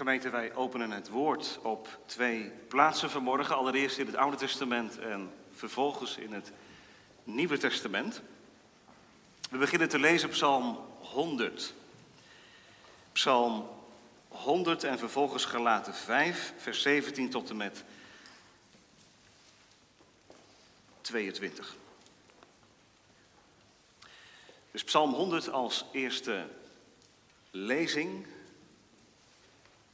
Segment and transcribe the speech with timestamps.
[0.00, 3.56] Gemeente, wij openen het woord op twee plaatsen vanmorgen.
[3.56, 6.52] Allereerst in het Oude Testament en vervolgens in het
[7.24, 8.20] Nieuwe Testament.
[9.50, 11.74] We beginnen te lezen Psalm 100.
[13.12, 13.68] Psalm
[14.28, 17.84] 100 en vervolgens gelaten 5, vers 17 tot en met
[21.00, 21.76] 22.
[24.70, 26.46] Dus Psalm 100 als eerste
[27.50, 28.26] lezing.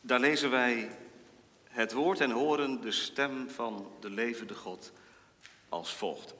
[0.06, 0.90] Daar lezen wij
[1.68, 4.92] het woord en horen de stem van de levende God
[5.68, 6.34] als volgt.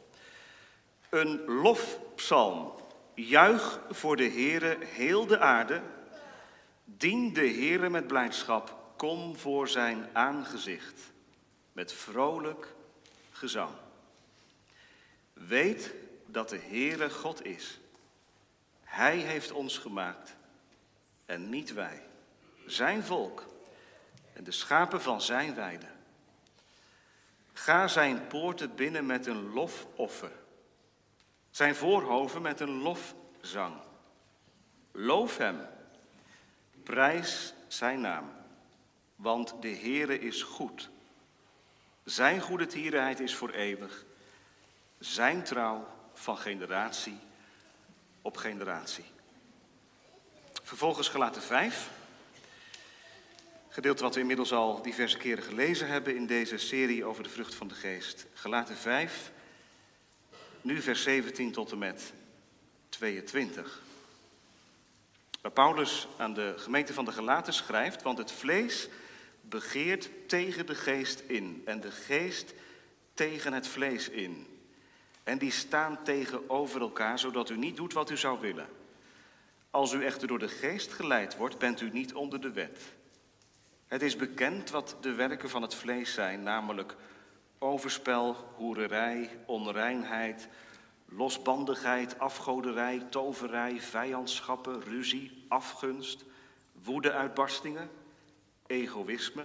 [1.08, 2.72] Een lofpsalm.
[3.14, 5.82] Juich voor de Heere heel de aarde.
[6.84, 8.92] Dien de Heere met blijdschap.
[8.96, 11.12] Kom voor zijn aangezicht
[11.72, 12.74] met vrolijk
[13.30, 13.74] gezang.
[15.33, 15.94] Weet
[16.27, 17.80] dat de Heere God is.
[18.84, 20.36] Hij heeft ons gemaakt
[21.24, 22.02] en niet wij.
[22.66, 23.55] Zijn volk
[24.36, 25.86] en de schapen van zijn weide.
[27.52, 30.33] Ga zijn poorten binnen met een lofoffer.
[31.50, 33.74] Zijn voorhoven met een lofzang.
[34.92, 35.61] Loof hem.
[36.83, 38.33] Prijs zijn naam.
[39.14, 40.91] Want de Heere is goed.
[42.05, 44.05] Zijn goede tierenheid is voor eeuwig.
[44.98, 47.18] Zijn trouw van generatie
[48.22, 49.05] op generatie.
[50.62, 51.91] Vervolgens gelaten vijf.
[53.77, 57.55] Gedeelte wat we inmiddels al diverse keren gelezen hebben in deze serie over de vrucht
[57.55, 58.27] van de geest.
[58.34, 59.33] Gelaten 5,
[60.60, 62.12] nu vers 17 tot en met
[62.88, 63.83] 22.
[65.41, 68.88] Waar Paulus aan de gemeente van de Gelaten schrijft, want het vlees
[69.41, 72.55] begeert tegen de geest in en de geest
[73.14, 74.46] tegen het vlees in.
[75.22, 78.68] En die staan tegenover elkaar, zodat u niet doet wat u zou willen.
[79.70, 82.94] Als u echter door de geest geleid wordt, bent u niet onder de wet.
[83.87, 86.97] Het is bekend wat de werken van het vlees zijn, namelijk
[87.59, 90.48] overspel, hoererij, onreinheid,
[91.09, 96.25] losbandigheid, afgoderij, toverij, vijandschappen, ruzie, afgunst,
[96.85, 97.91] woedeuitbarstingen,
[98.67, 99.45] egoïsme,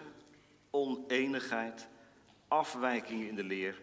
[0.70, 1.88] oneenigheid,
[2.48, 3.82] afwijkingen in de leer,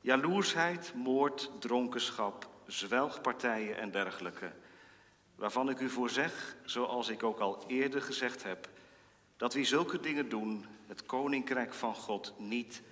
[0.00, 4.52] jaloersheid, moord, dronkenschap, zwelgpartijen en dergelijke,
[5.34, 8.68] waarvan ik u voor zeg, zoals ik ook al eerder gezegd heb,
[9.44, 12.82] dat wie zulke dingen doen, het koninkrijk van God niet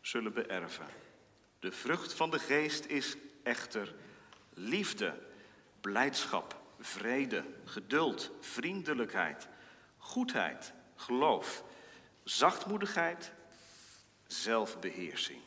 [0.00, 0.86] zullen beërven.
[1.58, 3.94] De vrucht van de geest is echter
[4.54, 5.14] liefde,
[5.80, 9.48] blijdschap, vrede, geduld, vriendelijkheid,
[9.98, 11.64] goedheid, geloof,
[12.24, 13.32] zachtmoedigheid,
[14.26, 15.40] zelfbeheersing.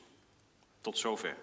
[0.82, 1.38] Tot zover.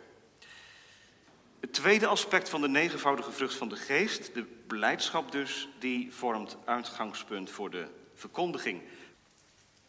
[1.61, 6.57] Het tweede aspect van de negenvoudige vrucht van de geest, de blijdschap dus, die vormt
[6.65, 8.83] uitgangspunt voor de verkondiging.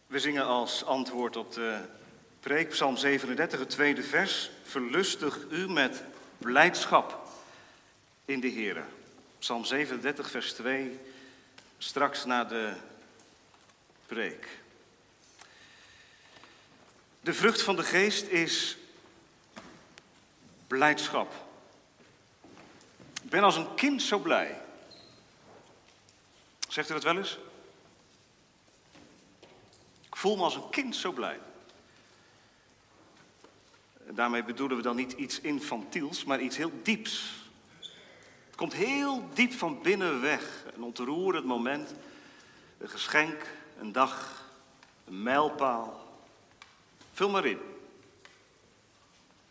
[0.06, 1.80] We zingen als antwoord op de
[2.40, 4.50] preek Psalm 37, het tweede vers.
[4.62, 6.02] Verlustig u met
[6.38, 7.28] blijdschap
[8.24, 8.84] in de Heer.
[9.38, 11.00] Psalm 37, vers 2,
[11.78, 12.72] straks na de
[14.06, 14.48] preek.
[17.20, 18.76] De vrucht van de geest is
[20.66, 21.32] blijdschap.
[23.22, 24.60] Ik ben als een kind zo blij.
[26.68, 27.38] Zegt u dat wel eens?
[30.20, 31.40] Voel me als een kind zo blij.
[34.06, 37.34] daarmee bedoelen we dan niet iets infantiels, maar iets heel dieps.
[38.46, 40.64] Het komt heel diep van binnen weg.
[40.74, 41.94] Een ontroerend moment,
[42.78, 43.46] een geschenk,
[43.78, 44.44] een dag,
[45.06, 46.12] een mijlpaal.
[47.12, 47.60] Vul maar in.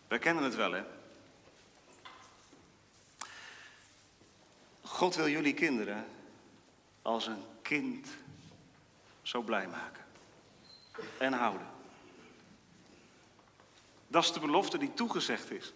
[0.07, 0.83] Wij kennen het wel, hè?
[4.81, 6.05] God wil jullie kinderen
[7.01, 8.07] als een kind
[9.21, 9.98] zo blij maken
[11.17, 11.67] en houden.
[14.07, 15.73] Dat is de belofte die toegezegd is.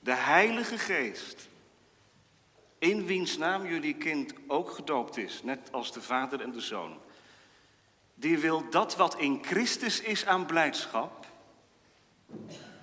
[0.00, 1.48] De Heilige Geest,
[2.78, 6.98] in wiens naam jullie kind ook gedoopt is, net als de Vader en de Zoon,
[8.14, 11.26] die wil dat wat in Christus is aan blijdschap,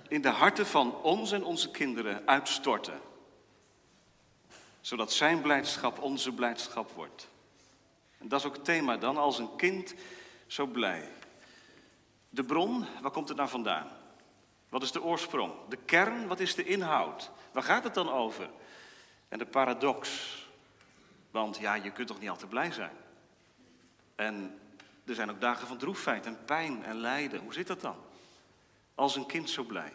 [0.08, 3.00] in de harten van ons en onze kinderen uitstorten.
[4.80, 7.28] Zodat zijn blijdschap onze blijdschap wordt.
[8.18, 9.94] En dat is ook het thema dan, als een kind
[10.46, 11.08] zo blij.
[12.36, 13.88] De bron, waar komt het nou vandaan?
[14.68, 15.52] Wat is de oorsprong?
[15.68, 17.30] De kern, wat is de inhoud?
[17.52, 18.50] Waar gaat het dan over?
[19.28, 20.10] En de paradox.
[21.30, 22.96] Want ja, je kunt toch niet altijd blij zijn?
[24.14, 24.58] En
[25.04, 27.40] er zijn ook dagen van droefheid en pijn en lijden.
[27.40, 27.96] Hoe zit dat dan?
[28.94, 29.92] Als een kind zo blij.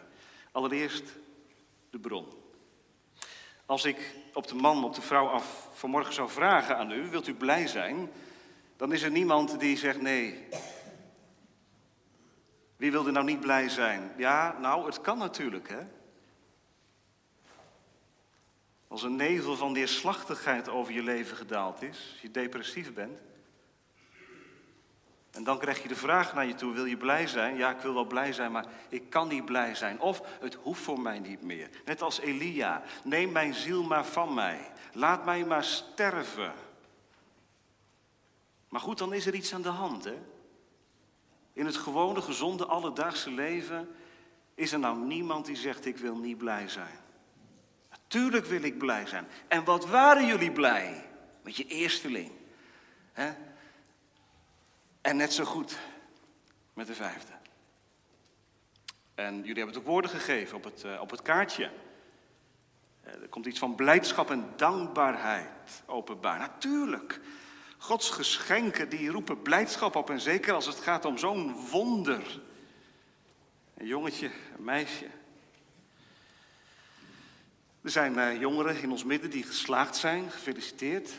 [0.52, 1.04] Allereerst
[1.90, 2.26] de bron.
[3.66, 7.28] Als ik op de man, op de vrouw af vanmorgen zou vragen aan u, wilt
[7.28, 8.10] u blij zijn?
[8.76, 10.48] Dan is er niemand die zegt nee,
[12.82, 14.12] Wie wil er nou niet blij zijn?
[14.16, 15.82] Ja, nou, het kan natuurlijk, hè?
[18.88, 23.20] Als een nevel van neerslachtigheid over je leven gedaald is, als je depressief bent.
[25.30, 27.56] En dan krijg je de vraag naar je toe, wil je blij zijn?
[27.56, 30.00] Ja, ik wil wel blij zijn, maar ik kan niet blij zijn.
[30.00, 31.70] Of het hoeft voor mij niet meer.
[31.84, 34.70] Net als Elia, neem mijn ziel maar van mij.
[34.92, 36.52] Laat mij maar sterven.
[38.68, 40.18] Maar goed, dan is er iets aan de hand, hè?
[41.52, 43.88] In het gewone, gezonde, alledaagse leven
[44.54, 47.00] is er nou niemand die zegt, ik wil niet blij zijn.
[48.06, 49.26] Tuurlijk wil ik blij zijn.
[49.48, 51.08] En wat waren jullie blij
[51.42, 52.32] met je eersteling?
[53.12, 53.32] He?
[55.00, 55.78] En net zo goed
[56.74, 57.32] met de vijfde.
[59.14, 61.70] En jullie hebben het ook woorden gegeven op het, uh, op het kaartje.
[63.06, 66.38] Uh, er komt iets van blijdschap en dankbaarheid openbaar.
[66.38, 67.20] Natuurlijk.
[67.82, 70.10] Gods geschenken die roepen blijdschap op.
[70.10, 72.40] En zeker als het gaat om zo'n wonder.
[73.76, 75.06] Een jongetje, een meisje.
[77.80, 81.10] Er zijn uh, jongeren in ons midden die geslaagd zijn, gefeliciteerd.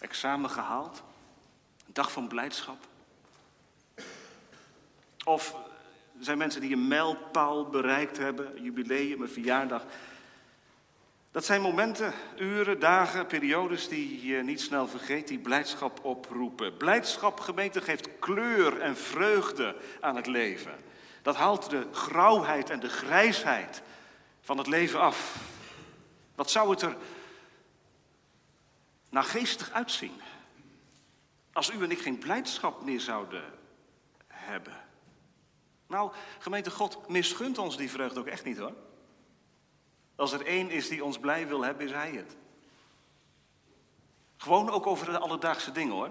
[0.00, 1.02] Examen gehaald.
[1.86, 2.86] Een dag van blijdschap.
[5.24, 5.54] Of
[6.18, 9.84] er zijn mensen die een mijlpaal bereikt hebben, een jubileum, een verjaardag.
[11.34, 16.76] Dat zijn momenten, uren, dagen, periodes die je niet snel vergeet, die blijdschap oproepen.
[16.76, 20.74] Blijdschap, gemeente, geeft kleur en vreugde aan het leven.
[21.22, 23.82] Dat haalt de grauwheid en de grijsheid
[24.40, 25.36] van het leven af.
[26.34, 26.96] Wat zou het er
[29.10, 30.20] geestig uitzien
[31.52, 33.44] als u en ik geen blijdschap meer zouden
[34.28, 34.76] hebben?
[35.86, 38.74] Nou, gemeente God misgunt ons die vreugde ook echt niet hoor.
[40.16, 42.36] Als er één is die ons blij wil hebben, is hij het.
[44.36, 46.10] Gewoon ook over de alledaagse dingen hoor.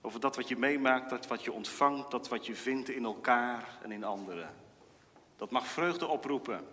[0.00, 3.78] Over dat wat je meemaakt, dat wat je ontvangt, dat wat je vindt in elkaar
[3.82, 4.54] en in anderen.
[5.36, 6.66] Dat mag vreugde oproepen.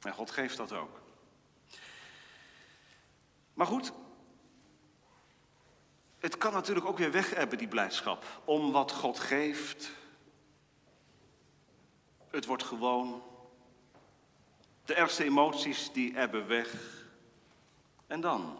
[0.00, 1.00] En God geeft dat ook.
[3.54, 3.92] Maar goed,
[6.18, 9.90] het kan natuurlijk ook weer weg hebben, die blijdschap, om wat God geeft.
[12.30, 13.22] Het wordt gewoon.
[14.84, 16.74] De ergste emoties die ebben weg.
[18.06, 18.58] En dan?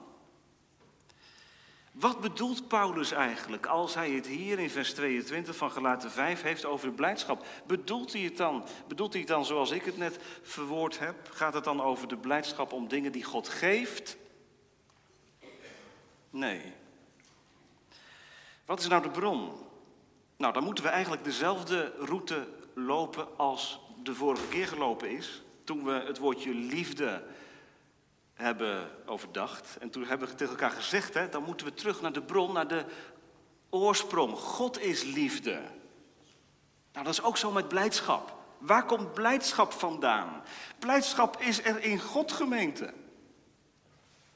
[1.94, 6.64] Wat bedoelt Paulus eigenlijk als hij het hier in vers 22 van Galaten 5 heeft
[6.64, 7.46] over de blijdschap?
[7.66, 11.30] Bedoelt hij het dan, bedoelt hij het dan zoals ik het net verwoord heb?
[11.30, 14.16] Gaat het dan over de blijdschap om dingen die God geeft?
[16.30, 16.72] Nee.
[18.64, 19.52] Wat is nou de bron?
[20.36, 25.43] Nou, dan moeten we eigenlijk dezelfde route lopen als de vorige keer gelopen is.
[25.64, 27.22] Toen we het woordje liefde
[28.34, 29.76] hebben overdacht.
[29.80, 32.52] En toen hebben we tegen elkaar gezegd, hè, dan moeten we terug naar de bron,
[32.52, 32.84] naar de
[33.70, 34.38] oorsprong.
[34.38, 35.60] God is liefde.
[36.92, 38.36] Nou, dat is ook zo met blijdschap.
[38.58, 40.42] Waar komt blijdschap vandaan?
[40.78, 42.92] Blijdschap is er in God gemeente.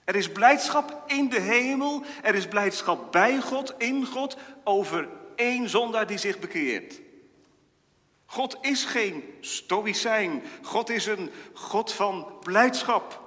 [0.05, 2.03] Er is blijdschap in de hemel.
[2.23, 7.01] Er is blijdschap bij God, in God, over één zondaar die zich bekeert.
[8.31, 10.43] God is geen stoïcijn.
[10.63, 13.21] God is een God van blijdschap.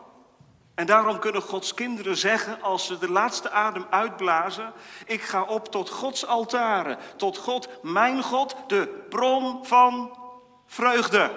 [0.76, 4.74] En daarom kunnen Gods kinderen zeggen als ze de laatste adem uitblazen:
[5.06, 10.18] Ik ga op tot Gods altaren, tot God, mijn God, de bron van
[10.66, 11.32] vreugde,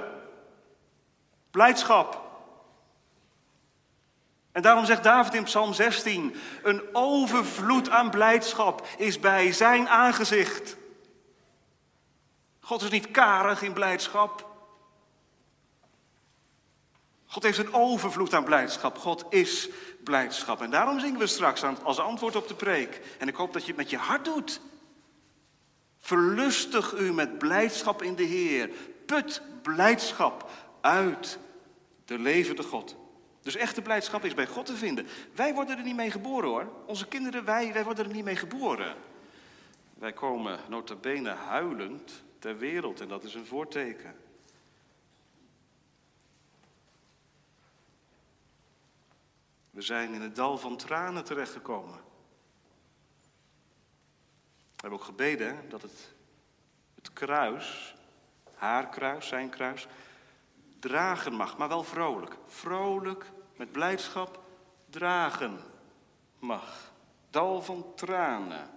[1.51, 2.23] blijdschap.
[4.53, 10.77] En daarom zegt David in Psalm 16: Een overvloed aan blijdschap is bij zijn aangezicht.
[12.65, 14.53] God is niet karig in blijdschap.
[17.27, 18.99] God heeft een overvloed aan blijdschap.
[18.99, 19.69] God is
[20.05, 20.63] blijdschap.
[20.63, 23.01] En daarom zingen we straks als antwoord op de preek.
[23.19, 24.61] En ik hoop dat je het met je hart doet.
[25.99, 28.71] Verlustig u met blijdschap in de Heer.
[29.07, 31.39] Put blijdschap uit
[32.05, 32.97] de levende God.
[33.43, 35.07] Dus echte blijdschap is bij God te vinden.
[35.35, 36.73] Wij worden er niet mee geboren hoor.
[36.87, 38.97] Onze kinderen, wij, wij worden er niet mee geboren.
[39.95, 44.17] Wij komen nota bene huilend ter wereld en dat is een voorteken.
[49.71, 52.01] We zijn in het dal van tranen terechtgekomen.
[54.47, 56.15] We hebben ook gebeden dat het,
[56.95, 57.95] het kruis,
[58.55, 59.87] haar kruis, zijn kruis,
[60.79, 62.37] dragen mag, maar wel vrolijk.
[62.47, 63.25] Vrolijk,
[63.57, 64.43] met blijdschap,
[64.91, 65.61] dragen
[66.39, 66.93] mag.
[67.31, 68.74] Dal van tranen.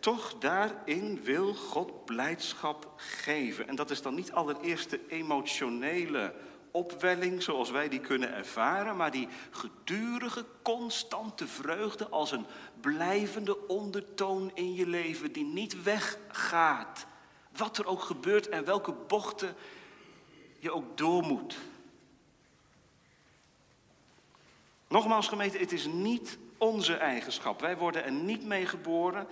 [0.00, 3.68] Toch daarin wil God blijdschap geven.
[3.68, 6.34] En dat is dan niet allereerst de emotionele
[6.70, 12.46] opwelling zoals wij die kunnen ervaren, maar die gedurige, constante vreugde als een
[12.80, 17.06] blijvende ondertoon in je leven die niet weggaat.
[17.56, 19.54] Wat er ook gebeurt en welke bochten
[20.58, 21.58] je ook door moet.
[24.88, 27.60] Nogmaals gemeente, het is niet onze eigenschap.
[27.60, 29.26] Wij worden er niet mee geboren.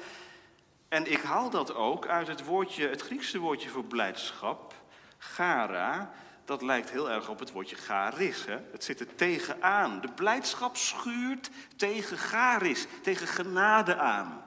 [0.89, 4.75] En ik haal dat ook uit het woordje, het Griekse woordje voor blijdschap,
[5.19, 6.11] gara.
[6.45, 8.45] Dat lijkt heel erg op het woordje garis.
[8.45, 8.59] Hè?
[8.73, 10.01] Het zit er tegenaan.
[10.01, 14.45] De blijdschap schuurt tegen garis, tegen genade aan.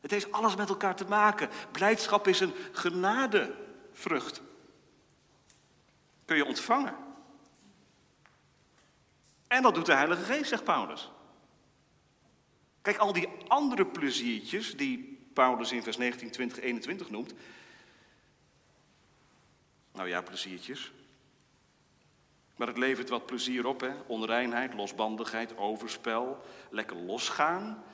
[0.00, 1.48] Het heeft alles met elkaar te maken.
[1.70, 4.40] Blijdschap is een genadevrucht.
[6.24, 6.94] Kun je ontvangen.
[9.46, 11.10] En dat doet de Heilige Geest, zegt Paulus.
[12.82, 17.34] Kijk, al die andere pleziertjes die Paulus in vers 19, 20, 21 noemt.
[19.92, 20.92] Nou ja, pleziertjes.
[22.56, 23.92] Maar het levert wat plezier op, hè?
[24.06, 27.84] Onreinheid, losbandigheid, overspel, lekker losgaan.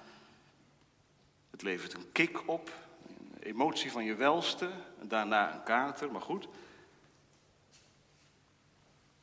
[1.50, 2.72] Het levert een kick op,
[3.08, 6.48] een emotie van je welste, en daarna een kater, maar goed.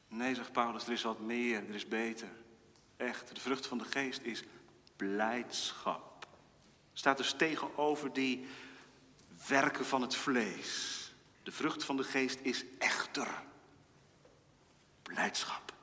[0.08, 2.30] Nee, zegt Paulus, er is wat meer, er is beter.
[2.98, 4.44] Echt, de vrucht van de geest is
[4.96, 6.13] blijdschap.
[6.94, 8.46] Staat dus tegenover die
[9.48, 11.00] werken van het vlees.
[11.44, 13.28] De vrucht van de geest is echter
[15.02, 15.74] blijdschap.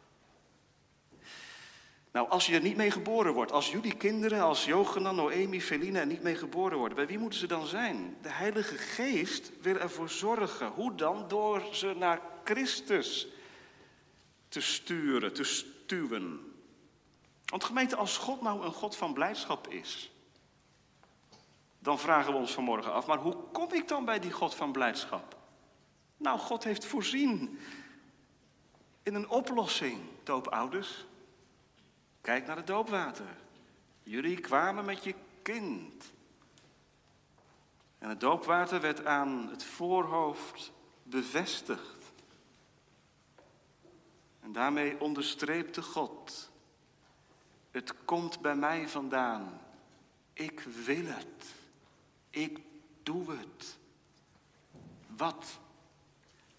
[2.12, 5.98] Nou, als je er niet mee geboren wordt, als jullie kinderen, als Jochenan, Noemi, Feline
[5.98, 8.16] er niet mee geboren worden, bij wie moeten ze dan zijn?
[8.22, 10.68] De Heilige Geest wil ervoor zorgen.
[10.68, 11.28] Hoe dan?
[11.28, 13.28] Door ze naar Christus
[14.48, 16.52] te sturen, te stuwen.
[17.44, 20.10] Want gemeente, als God nou een God van blijdschap is,
[21.82, 24.72] dan vragen we ons vanmorgen af, maar hoe kom ik dan bij die God van
[24.72, 25.36] blijdschap?
[26.16, 27.58] Nou, God heeft voorzien
[29.02, 31.06] in een oplossing, doopouders.
[32.20, 33.36] Kijk naar het doopwater.
[34.02, 36.12] Jullie kwamen met je kind.
[37.98, 40.72] En het doopwater werd aan het voorhoofd
[41.02, 42.12] bevestigd.
[44.40, 46.50] En daarmee onderstreepte God:
[47.70, 49.60] Het komt bij mij vandaan.
[50.32, 51.59] Ik wil het.
[52.30, 52.58] Ik
[53.02, 53.78] doe het.
[55.16, 55.58] Wat?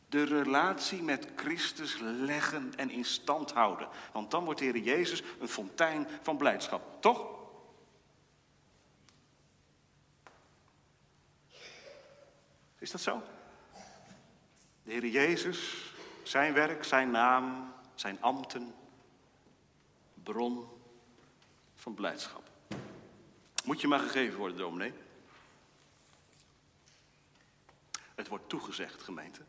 [0.10, 3.88] De relatie met Christus leggen en in stand houden.
[4.12, 7.02] Want dan wordt de Heer Jezus een fontein van blijdschap.
[7.02, 7.40] Toch?
[12.78, 13.24] Is dat zo?
[14.84, 15.92] De Heer Jezus,
[16.24, 18.74] zijn werk, zijn naam, zijn ambten,
[20.24, 20.68] bron
[21.76, 22.50] van blijdschap.
[23.64, 24.94] Moet je maar gegeven worden, dominee.
[28.22, 29.42] Het wordt toegezegd, gemeente.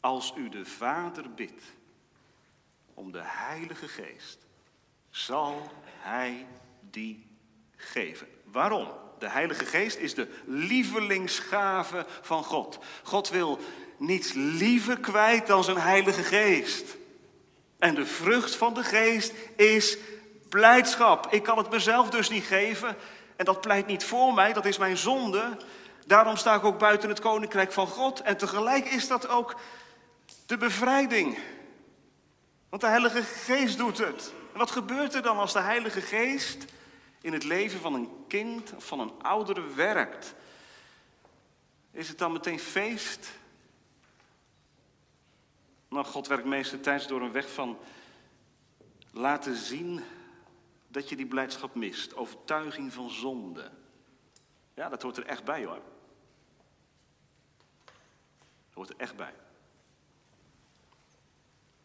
[0.00, 1.62] Als u de Vader bidt
[2.94, 4.38] om de Heilige Geest,
[5.10, 6.46] zal Hij
[6.80, 7.26] die
[7.76, 8.26] geven.
[8.44, 8.88] Waarom?
[9.18, 12.78] De Heilige Geest is de lievelingsgave van God.
[13.02, 13.58] God wil
[13.96, 16.96] niets liever kwijt dan zijn Heilige Geest.
[17.78, 19.96] En de vrucht van de Geest is
[20.48, 21.32] blijdschap.
[21.32, 22.96] Ik kan het mezelf dus niet geven.
[23.36, 25.56] En dat pleit niet voor mij, dat is mijn zonde.
[26.06, 28.20] Daarom sta ik ook buiten het koninkrijk van God.
[28.20, 29.56] En tegelijk is dat ook
[30.46, 31.38] de bevrijding.
[32.68, 34.32] Want de Heilige Geest doet het.
[34.52, 36.64] En wat gebeurt er dan als de Heilige Geest
[37.20, 40.34] in het leven van een kind of van een oudere werkt?
[41.90, 43.32] Is het dan meteen feest?
[45.88, 47.78] Nou, God werkt meestal door een weg van
[49.10, 50.04] laten zien
[50.88, 52.14] dat je die blijdschap mist.
[52.14, 53.70] Overtuiging van zonde.
[54.74, 55.80] Ja, dat hoort er echt bij hoor.
[58.74, 59.34] Dat hoort er echt bij.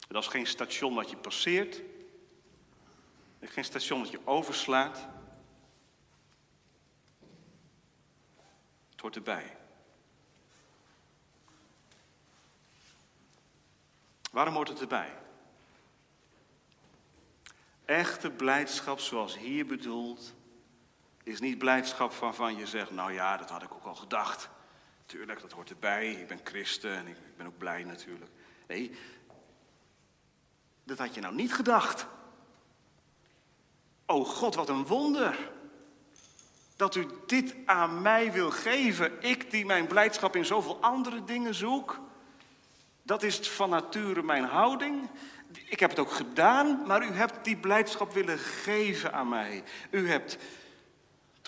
[0.08, 1.81] Dat is geen station wat je passeert.
[3.41, 5.08] Geen station dat je overslaat.
[8.91, 9.58] Het hoort erbij.
[14.31, 15.17] Waarom hoort het erbij?
[17.86, 20.34] Echte blijdschap zoals hier bedoeld,
[21.24, 24.50] is niet blijdschap waarvan je zegt, nou ja, dat had ik ook al gedacht.
[25.10, 26.12] Tuurlijk, dat hoort erbij.
[26.12, 28.32] Ik ben christen en ik ben ook blij natuurlijk.
[28.68, 28.92] Nee,
[30.84, 32.08] dat had je nou niet gedacht.
[34.06, 35.51] O God, wat een wonder.
[36.75, 39.22] Dat u dit aan mij wil geven.
[39.22, 42.00] Ik die mijn blijdschap in zoveel andere dingen zoek.
[43.04, 45.10] Dat is van nature mijn houding.
[45.66, 49.63] Ik heb het ook gedaan, maar u hebt die blijdschap willen geven aan mij.
[49.89, 50.38] U hebt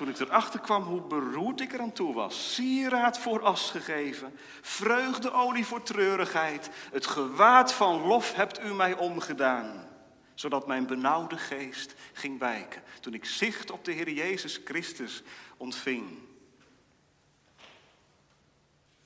[0.01, 2.53] toen ik erachter kwam hoe beroerd ik eraan toe was.
[2.53, 6.69] Sieraad voor as gegeven, vreugdeolie voor treurigheid.
[6.91, 9.87] Het gewaad van lof hebt u mij omgedaan,
[10.33, 12.81] zodat mijn benauwde geest ging wijken.
[12.99, 15.23] Toen ik zicht op de Heer Jezus Christus
[15.57, 16.17] ontving,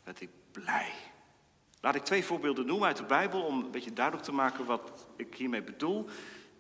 [0.04, 0.92] werd ik blij.
[1.82, 5.08] Laat ik twee voorbeelden noemen uit de Bijbel om een beetje duidelijk te maken wat
[5.16, 6.10] ik hiermee bedoel.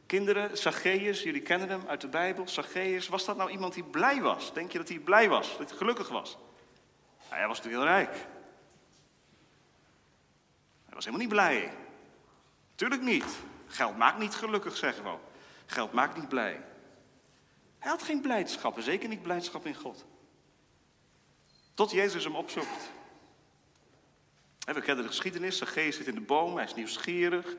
[0.05, 2.47] Kinderen, Zacchaeus, jullie kennen hem uit de Bijbel.
[2.47, 4.53] Zacchaeus, was dat nou iemand die blij was?
[4.53, 6.37] Denk je dat hij blij was, dat hij gelukkig was?
[7.29, 8.15] Nou, hij was natuurlijk heel rijk.
[10.85, 11.73] Hij was helemaal niet blij.
[12.75, 13.37] Tuurlijk niet.
[13.67, 15.15] Geld maakt niet gelukkig, zeggen we.
[15.65, 16.61] Geld maakt niet blij.
[17.79, 20.05] Hij had geen blijdschap, zeker niet blijdschap in God.
[21.73, 22.91] Tot Jezus hem opzoekt.
[24.59, 25.57] We kennen de geschiedenis.
[25.57, 27.55] Zacchaeus zit in de boom, hij is nieuwsgierig.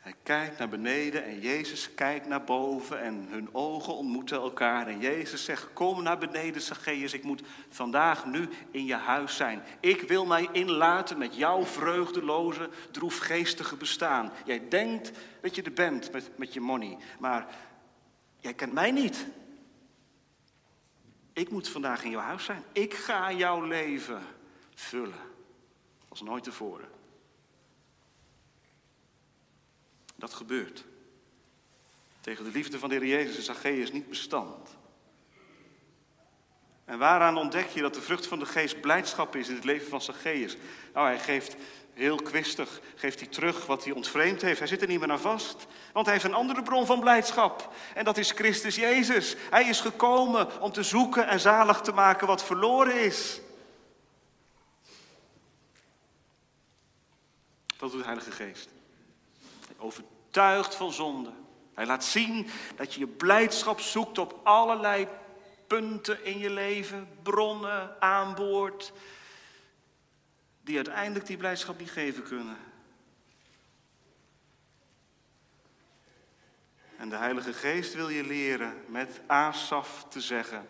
[0.00, 4.86] Hij kijkt naar beneden en Jezus kijkt naar boven en hun ogen ontmoeten elkaar.
[4.86, 9.62] En Jezus zegt, kom naar beneden Zacchaeus, ik moet vandaag nu in je huis zijn.
[9.80, 14.32] Ik wil mij inlaten met jouw vreugdeloze, droefgeestige bestaan.
[14.44, 17.46] Jij denkt dat je er bent met, met je money, maar
[18.38, 19.26] jij kent mij niet.
[21.32, 22.62] Ik moet vandaag in jouw huis zijn.
[22.72, 24.22] Ik ga jouw leven
[24.74, 25.20] vullen
[26.08, 26.99] als nooit tevoren.
[30.20, 30.84] Dat gebeurt.
[32.20, 34.76] Tegen de liefde van de Heer Jezus is Zacchaeus niet bestand.
[36.84, 39.88] En waaraan ontdek je dat de vrucht van de geest blijdschap is in het leven
[39.88, 40.56] van Zacchaeus?
[40.94, 41.56] Nou, hij geeft
[41.92, 44.58] heel kwistig, geeft hij terug wat hij ontvreemd heeft.
[44.58, 47.74] Hij zit er niet meer naar vast, want hij heeft een andere bron van blijdschap.
[47.94, 49.36] En dat is Christus Jezus.
[49.50, 53.40] Hij is gekomen om te zoeken en zalig te maken wat verloren is.
[57.76, 58.79] Dat doet de Heilige Geest
[59.90, 61.32] overtuigd van zonde.
[61.74, 65.08] Hij laat zien dat je je blijdschap zoekt op allerlei
[65.66, 68.92] punten in je leven, bronnen, aanboord,
[70.60, 72.56] die uiteindelijk die blijdschap niet geven kunnen.
[76.96, 80.66] En de Heilige Geest wil je leren met Asaf te zeggen: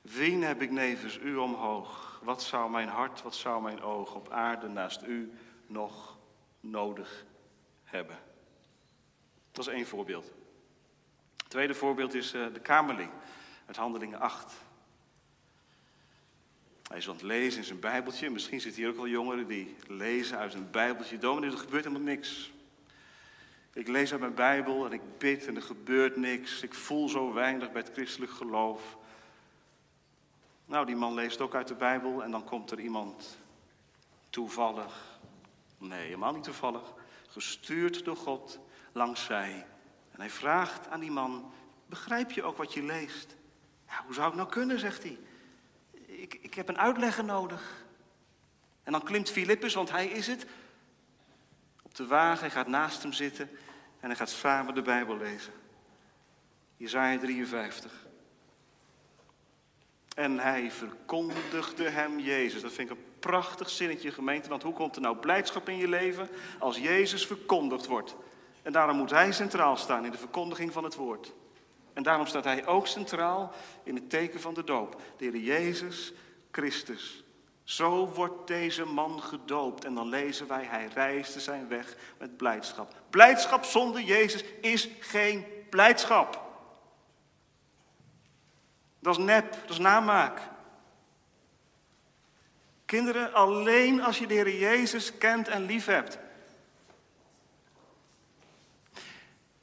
[0.00, 2.20] Wien heb ik nevens u omhoog?
[2.22, 5.32] Wat zou mijn hart, wat zou mijn oog op aarde naast u
[5.66, 6.18] nog
[6.60, 7.24] nodig
[7.84, 8.27] hebben?
[9.58, 10.32] Dat is één voorbeeld.
[11.48, 13.10] Tweede voorbeeld is uh, de Kamerling
[13.66, 14.52] uit Handelingen 8.
[16.88, 18.30] Hij is aan het lezen in zijn Bijbeltje.
[18.30, 21.18] Misschien zitten hier ook wel jongeren die lezen uit een Bijbeltje.
[21.18, 22.52] Dominee, er gebeurt helemaal niks.
[23.72, 26.62] Ik lees uit mijn Bijbel en ik bid en er gebeurt niks.
[26.62, 28.96] Ik voel zo weinig bij het christelijk geloof.
[30.64, 33.38] Nou, die man leest ook uit de Bijbel en dan komt er iemand
[34.30, 35.18] toevallig.
[35.78, 36.92] Nee, helemaal niet toevallig.
[37.28, 38.58] Gestuurd door God
[38.98, 39.66] langs zij.
[40.10, 41.52] En hij vraagt aan die man,
[41.86, 43.36] begrijp je ook wat je leest?
[43.86, 45.18] Ja, hoe zou het nou kunnen, zegt hij.
[46.06, 47.84] Ik, ik heb een uitlegger nodig.
[48.82, 50.46] En dan klimt Filippus, want hij is het,
[51.82, 52.40] op de wagen.
[52.40, 53.50] Hij gaat naast hem zitten
[54.00, 55.52] en hij gaat samen de Bijbel lezen.
[56.76, 58.06] Jezaja 53.
[60.14, 62.62] En hij verkondigde hem Jezus.
[62.62, 64.48] Dat vind ik een prachtig zinnetje, gemeente.
[64.48, 68.16] Want hoe komt er nou blijdschap in je leven als Jezus verkondigd wordt?
[68.62, 71.32] En daarom moet hij centraal staan in de verkondiging van het woord.
[71.92, 75.00] En daarom staat hij ook centraal in het teken van de doop.
[75.16, 76.12] De Heer Jezus
[76.50, 77.24] Christus.
[77.64, 79.84] Zo wordt deze man gedoopt.
[79.84, 82.94] En dan lezen wij, hij reisde zijn weg met blijdschap.
[83.10, 86.46] Blijdschap zonder Jezus is geen blijdschap.
[88.98, 90.40] Dat is nep, dat is namaak.
[92.84, 96.18] Kinderen, alleen als je de Heer Jezus kent en lief hebt,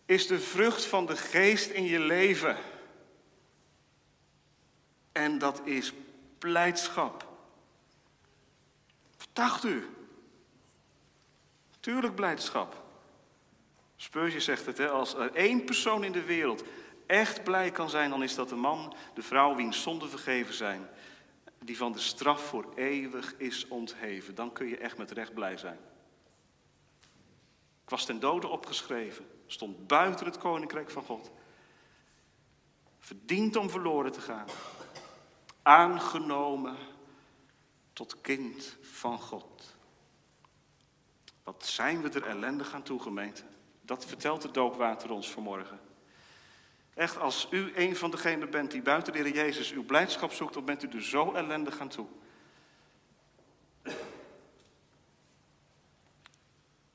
[0.06, 2.58] is de vrucht van de geest in je leven.
[5.12, 5.94] En dat is
[6.38, 7.28] blijdschap.
[9.18, 9.89] Verdacht u.
[11.80, 12.84] Tuurlijk blijdschap.
[13.96, 16.63] Spurgeon zegt het, hè, als er één persoon in de wereld
[17.06, 20.89] echt blij kan zijn, dan is dat de man, de vrouw wiens zonden vergeven zijn,
[21.60, 24.36] die van de straf voor eeuwig is ontheven.
[24.36, 25.80] Dan kun je echt met recht blij zijn.
[27.84, 31.31] Ik was ten dode opgeschreven stond buiten het koninkrijk van God.
[32.99, 34.47] Verdient om verloren te gaan.
[35.62, 36.77] Aangenomen
[37.93, 39.75] tot kind van God.
[41.43, 43.43] Wat zijn we er ellendig aan toe, gemeente?
[43.81, 45.79] Dat vertelt het doopwater ons vanmorgen.
[46.93, 50.53] Echt, als u een van degenen bent die buiten de Heer Jezus uw blijdschap zoekt,
[50.53, 52.08] dan bent u er zo ellendig aan toe.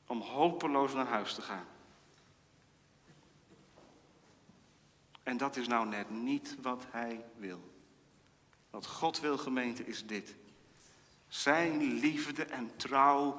[0.07, 1.67] Om hopeloos naar huis te gaan.
[5.31, 7.73] En dat is nou net niet wat hij wil.
[8.71, 10.35] Wat God wil, gemeente, is dit.
[11.29, 13.37] Zijn liefde en trouw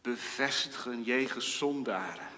[0.00, 2.28] bevestigen jegens zondaren.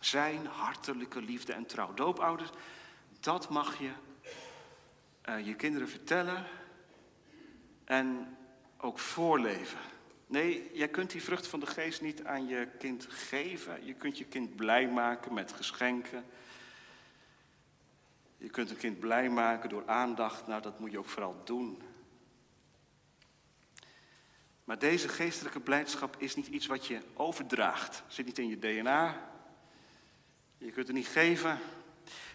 [0.00, 1.94] Zijn hartelijke liefde en trouw.
[1.94, 2.50] Doopouders,
[3.20, 3.90] dat mag je
[5.28, 6.46] uh, je kinderen vertellen
[7.84, 8.36] en
[8.76, 9.78] ook voorleven.
[10.26, 13.86] Nee, jij kunt die vrucht van de geest niet aan je kind geven.
[13.86, 16.24] Je kunt je kind blij maken met geschenken.
[18.42, 20.46] Je kunt een kind blij maken door aandacht.
[20.46, 21.82] Nou, dat moet je ook vooral doen.
[24.64, 28.02] Maar deze geestelijke blijdschap is niet iets wat je overdraagt.
[28.06, 29.30] Zit niet in je DNA.
[30.58, 31.58] Je kunt het niet geven.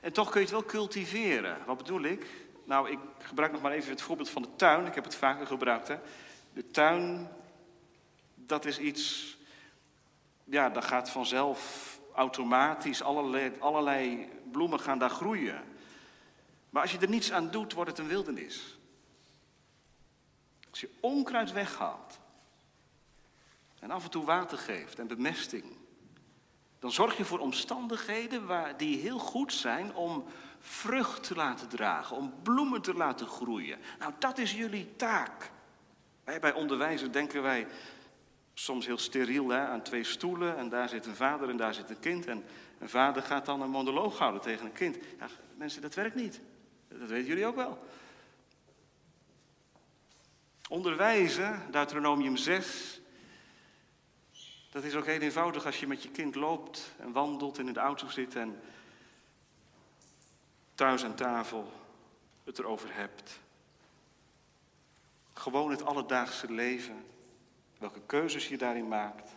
[0.01, 1.65] En toch kun je het wel cultiveren.
[1.65, 2.25] Wat bedoel ik?
[2.63, 4.85] Nou, ik gebruik nog maar even het voorbeeld van de tuin.
[4.85, 5.87] Ik heb het vaker gebruikt.
[5.87, 5.97] Hè?
[6.53, 7.29] De tuin,
[8.35, 9.37] dat is iets,
[10.43, 13.01] ja, dat gaat vanzelf automatisch.
[13.01, 15.75] Allerlei, allerlei bloemen gaan daar groeien.
[16.77, 18.77] Maar als je er niets aan doet, wordt het een wildernis.
[20.69, 22.19] Als je onkruid weghaalt
[23.79, 25.65] en af en toe water geeft en bemesting,
[26.79, 30.25] dan zorg je voor omstandigheden waar, die heel goed zijn om
[30.59, 33.79] vrucht te laten dragen, om bloemen te laten groeien.
[33.99, 35.51] Nou, dat is jullie taak.
[36.23, 37.67] bij onderwijzer denken wij
[38.53, 41.89] soms heel steriel hè, aan twee stoelen en daar zit een vader en daar zit
[41.89, 42.25] een kind.
[42.25, 42.43] En
[42.79, 44.97] een vader gaat dan een monoloog houden tegen een kind.
[45.19, 46.41] Ja, mensen, dat werkt niet.
[46.87, 47.87] Dat weten jullie ook wel.
[50.69, 53.01] Onderwijzen, Deuteronomium 6,
[54.69, 57.73] dat is ook heel eenvoudig als je met je kind loopt en wandelt en in
[57.73, 58.61] de auto zit en
[60.75, 61.71] thuis aan tafel
[62.43, 63.39] het erover hebt.
[65.33, 67.05] Gewoon het alledaagse leven,
[67.77, 69.35] welke keuzes je daarin maakt.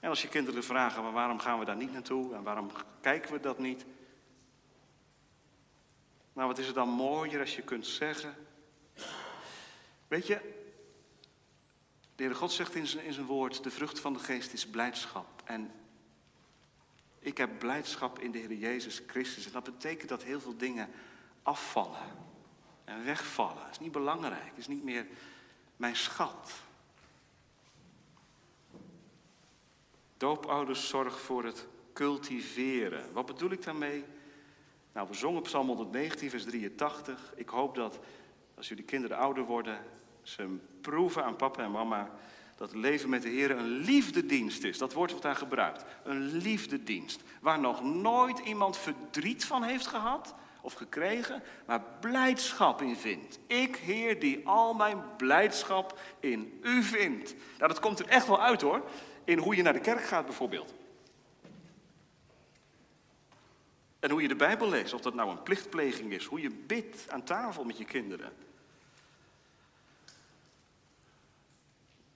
[0.00, 3.32] En als je kinderen vragen, maar waarom gaan we daar niet naartoe en waarom kijken
[3.32, 3.84] we dat niet?
[6.32, 8.34] Nou, wat is het dan mooier als je kunt zeggen.
[10.08, 10.40] Weet je,
[12.14, 14.66] de Heere God zegt in zijn, in zijn woord: de vrucht van de geest is
[14.66, 15.42] blijdschap.
[15.44, 15.72] En
[17.18, 19.46] ik heb blijdschap in de Heer Jezus Christus.
[19.46, 20.90] En dat betekent dat heel veel dingen
[21.42, 22.28] afvallen
[22.84, 23.62] en wegvallen.
[23.62, 25.06] Het is niet belangrijk, het is niet meer
[25.76, 26.52] mijn schat.
[30.16, 33.12] Doopouders zorg voor het cultiveren.
[33.12, 34.04] Wat bedoel ik daarmee?
[34.92, 37.32] Nou, we zongen Psalm 119, vers 83.
[37.36, 37.98] Ik hoop dat
[38.56, 39.78] als jullie kinderen ouder worden,
[40.22, 42.10] ze proeven aan papa en mama
[42.56, 44.78] dat leven met de Heer een liefdedienst is.
[44.78, 45.84] Dat woord wordt daar gebruikt.
[46.04, 47.22] Een liefdedienst.
[47.40, 53.38] Waar nog nooit iemand verdriet van heeft gehad of gekregen, maar blijdschap in vindt.
[53.46, 57.34] Ik, Heer, die al mijn blijdschap in u vindt.
[57.58, 58.82] Nou, dat komt er echt wel uit hoor.
[59.24, 60.74] In hoe je naar de kerk gaat bijvoorbeeld.
[64.00, 67.10] En hoe je de Bijbel leest, of dat nou een plichtpleging is, hoe je bidt
[67.10, 68.32] aan tafel met je kinderen.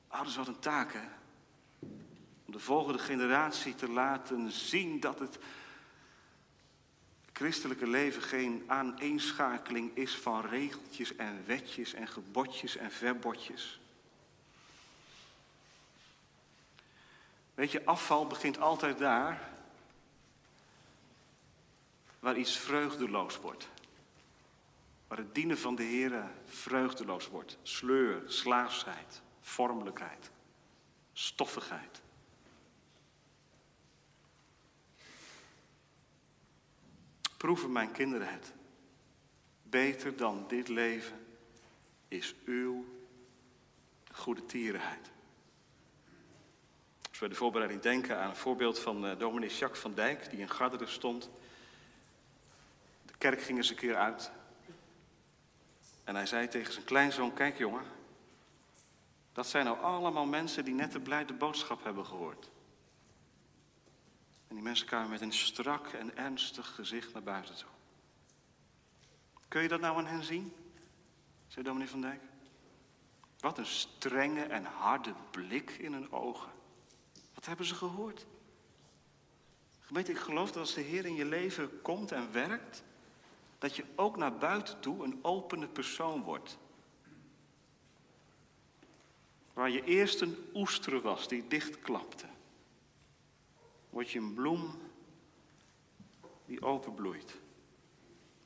[0.09, 1.09] Ouders, wat een taak, hè?
[2.47, 5.39] Om de volgende generatie te laten zien dat het
[7.33, 13.81] christelijke leven geen aaneenschakeling is van regeltjes en wetjes en gebodjes en verbodjes.
[17.55, 19.54] Weet je, afval begint altijd daar
[22.25, 23.69] waar iets vreugdeloos wordt.
[25.07, 27.59] Waar het dienen van de Heer vreugdeloos wordt.
[27.63, 30.31] Sleur, slaafsheid, vormelijkheid,
[31.13, 32.03] stoffigheid.
[37.37, 38.53] Proeven mijn kinderen het.
[39.63, 41.27] Beter dan dit leven
[42.09, 42.85] is uw
[44.13, 45.11] goede tierenheid.
[47.09, 50.39] Als we de voorbereiding denken aan een voorbeeld van uh, dominee Jacques van Dijk, die
[50.39, 51.31] in Garderen stond.
[53.25, 54.31] Kerk ging eens een keer uit.
[56.05, 57.85] En hij zei tegen zijn kleinzoon, kijk jongen,
[59.33, 62.51] dat zijn nou allemaal mensen die net de blijde boodschap hebben gehoord.
[64.49, 67.69] En die mensen kwamen met een strak en ernstig gezicht naar buiten toe.
[69.49, 70.53] Kun je dat nou aan hen zien?
[71.47, 72.23] zei dominee van Dijk.
[73.39, 76.51] Wat een strenge en harde blik in hun ogen.
[77.35, 78.27] Wat hebben ze gehoord?
[79.81, 82.85] Gemeente, ik geloof dat als de Heer in je leven komt en werkt,
[83.65, 86.59] dat je ook naar buiten toe een opene persoon wordt.
[89.53, 92.27] Waar je eerst een oester was die dichtklapte,
[93.91, 94.79] word je een bloem
[96.47, 97.41] die openbloeit.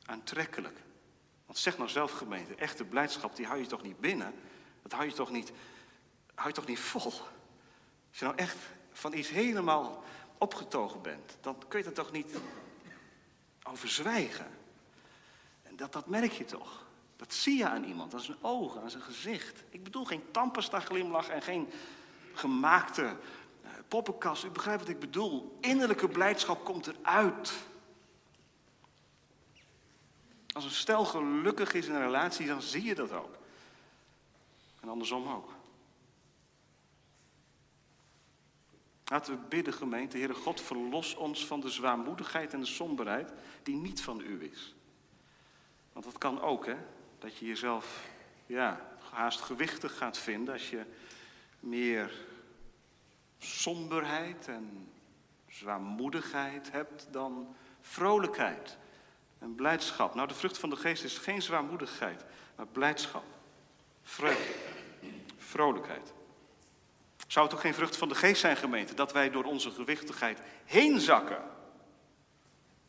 [0.04, 0.82] Aantrekkelijk.
[1.46, 4.34] Want zeg nou zelf gemeente, echte blijdschap die hou je toch niet binnen?
[4.82, 5.52] Dat hou je toch niet,
[6.34, 7.12] hou je toch niet vol?
[8.08, 8.56] Als je nou echt
[8.92, 10.04] van iets helemaal
[10.38, 12.38] opgetogen bent, dan kun je er toch niet
[13.62, 14.57] over zwijgen.
[15.78, 16.86] Dat, dat merk je toch.
[17.16, 19.64] Dat zie je aan iemand, aan zijn ogen, aan zijn gezicht.
[19.70, 21.68] Ik bedoel geen tandpasta glimlach en geen
[22.34, 24.44] gemaakte uh, poppenkast.
[24.44, 25.58] U begrijpt wat ik bedoel.
[25.60, 27.52] Innerlijke blijdschap komt eruit.
[30.52, 33.36] Als een stel gelukkig is in een relatie, dan zie je dat ook.
[34.80, 35.50] En andersom ook.
[39.04, 43.76] Laten we bidden, gemeente, Heere God, verlos ons van de zwaarmoedigheid en de somberheid die
[43.76, 44.72] niet van u is.
[45.98, 46.76] Want dat kan ook, hè?
[47.18, 48.08] Dat je jezelf,
[48.46, 48.80] ja,
[49.10, 50.84] haast gewichtig gaat vinden als je
[51.60, 52.12] meer
[53.38, 54.92] somberheid en
[55.48, 58.76] zwaarmoedigheid hebt dan vrolijkheid
[59.38, 60.14] en blijdschap.
[60.14, 62.24] Nou, de vrucht van de geest is geen zwaarmoedigheid,
[62.56, 63.24] maar blijdschap,
[64.02, 64.54] vreugde,
[65.36, 66.12] vrolijkheid.
[67.26, 70.40] Zou het ook geen vrucht van de geest zijn, gemeente, dat wij door onze gewichtigheid
[70.64, 71.42] heen zakken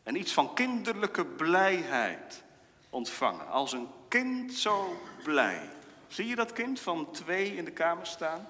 [0.02, 2.48] en iets van kinderlijke blijheid
[2.90, 3.48] ontvangen?
[3.48, 5.70] Als een kind zo blij.
[6.08, 8.46] Zie je dat kind van twee in de kamer staan?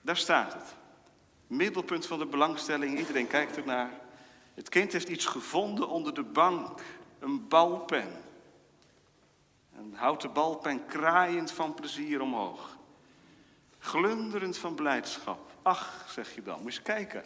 [0.00, 0.74] Daar staat het.
[1.46, 3.90] Middelpunt van de belangstelling, iedereen kijkt ernaar.
[4.54, 6.82] Het kind heeft iets gevonden onder de bank,
[7.18, 8.22] een balpen.
[9.76, 12.76] Een houten balpen kraaiend van plezier omhoog.
[13.78, 15.50] Glunderend van blijdschap.
[15.62, 17.24] Ach, zeg je dan, moet je eens kijken.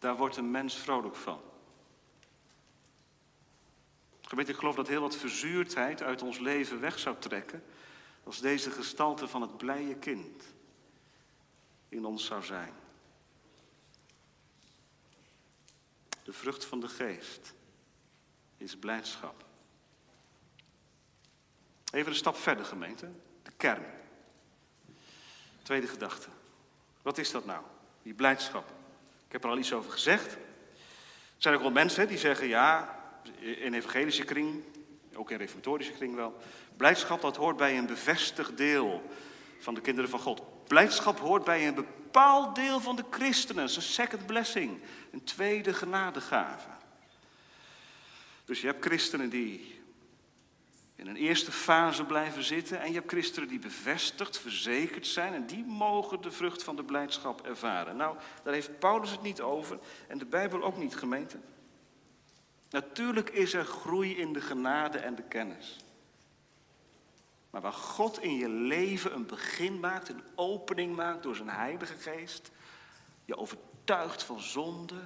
[0.00, 1.40] Daar wordt een mens vrolijk van.
[4.20, 7.64] Gemeente, ik geloof dat heel wat verzuurdheid uit ons leven weg zou trekken
[8.24, 10.44] als deze gestalte van het blije kind
[11.88, 12.72] in ons zou zijn.
[16.22, 17.54] De vrucht van de geest
[18.56, 19.44] is blijdschap.
[21.92, 23.10] Even een stap verder, gemeente.
[23.42, 23.86] De kern.
[25.62, 26.28] Tweede gedachte.
[27.02, 27.64] Wat is dat nou?
[28.02, 28.79] Die blijdschap.
[29.30, 30.32] Ik heb er al iets over gezegd.
[30.32, 30.38] Er
[31.38, 32.98] zijn ook wel mensen die zeggen, ja,
[33.38, 34.62] in evangelische kring,
[35.14, 36.36] ook in reformatorische kring wel,
[36.76, 39.10] blijdschap dat hoort bij een bevestigd deel
[39.58, 40.42] van de kinderen van God.
[40.66, 43.62] Blijdschap hoort bij een bepaald deel van de christenen.
[43.62, 44.80] Een second blessing,
[45.12, 46.68] een tweede genadegave.
[48.44, 49.79] Dus je hebt christenen die
[51.00, 52.80] in een eerste fase blijven zitten.
[52.80, 55.34] En je hebt christenen die bevestigd, verzekerd zijn.
[55.34, 57.96] En die mogen de vrucht van de blijdschap ervaren.
[57.96, 59.78] Nou, daar heeft Paulus het niet over.
[60.08, 61.38] En de Bijbel ook niet, gemeente.
[62.70, 65.76] Natuurlijk is er groei in de genade en de kennis.
[67.50, 71.96] Maar waar God in je leven een begin maakt, een opening maakt door zijn Heilige
[71.96, 72.50] Geest,
[73.24, 75.00] je overtuigt van zonde,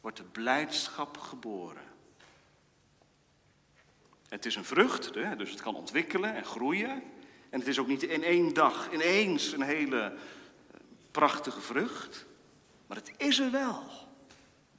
[0.00, 1.91] wordt de blijdschap geboren.
[4.32, 7.02] Het is een vrucht, dus het kan ontwikkelen en groeien.
[7.50, 12.26] En het is ook niet in één dag ineens een hele eh, prachtige vrucht.
[12.86, 13.82] Maar het is er wel.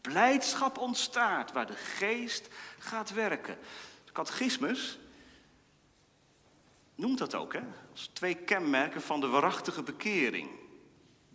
[0.01, 2.47] Blijdschap ontstaat waar de geest
[2.79, 3.57] gaat werken.
[4.05, 4.99] De catechismus
[6.95, 7.63] noemt dat ook, hè?
[7.91, 10.49] Als twee kenmerken van de waarachtige bekering.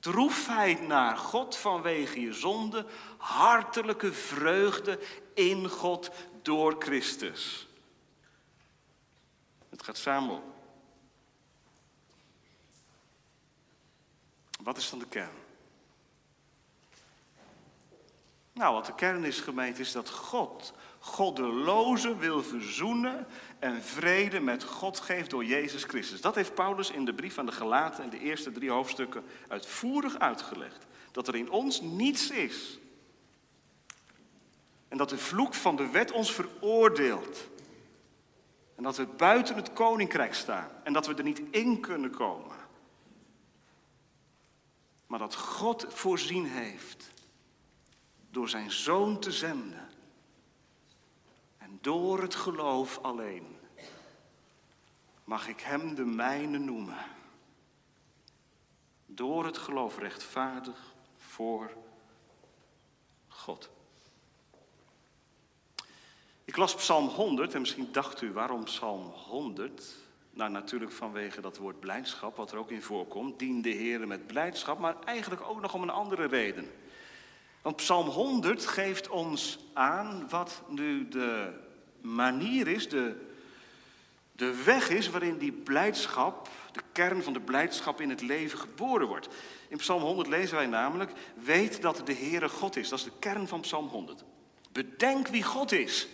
[0.01, 4.99] Droefheid naar God vanwege je zonde, hartelijke vreugde
[5.35, 6.11] in God
[6.43, 7.68] door Christus.
[9.89, 10.43] Gaat samen.
[14.63, 15.37] Wat is dan de kern?
[18.53, 23.27] Nou, wat de kern is, gemeente, is dat God goddelozen wil verzoenen
[23.59, 26.21] en vrede met God geeft door Jezus Christus.
[26.21, 30.19] Dat heeft Paulus in de brief aan de Galaten in de eerste drie hoofdstukken uitvoerig
[30.19, 30.87] uitgelegd.
[31.13, 32.79] Dat er in ons niets is.
[34.89, 37.49] En dat de vloek van de wet ons veroordeelt.
[38.79, 40.71] En dat we buiten het koninkrijk staan.
[40.83, 42.57] En dat we er niet in kunnen komen.
[45.07, 47.11] Maar dat God voorzien heeft
[48.31, 49.89] door zijn zoon te zenden.
[51.57, 53.59] En door het geloof alleen
[55.25, 57.05] mag ik hem de mijne noemen.
[59.07, 61.77] Door het geloof rechtvaardig voor
[63.29, 63.71] God.
[66.49, 69.85] Ik las Psalm 100 en misschien dacht u waarom Psalm 100?
[70.31, 73.39] Nou, natuurlijk vanwege dat woord blijdschap, wat er ook in voorkomt.
[73.39, 76.71] Dien de Heer met blijdschap, maar eigenlijk ook nog om een andere reden.
[77.63, 81.53] Want Psalm 100 geeft ons aan wat nu de
[82.01, 83.27] manier is, de,
[84.33, 89.07] de weg is waarin die blijdschap, de kern van de blijdschap in het leven geboren
[89.07, 89.29] wordt.
[89.69, 91.13] In Psalm 100 lezen wij namelijk,
[91.45, 92.89] weet dat de Heere God is.
[92.89, 94.25] Dat is de kern van Psalm 100.
[94.73, 96.09] Bedenk wie God is.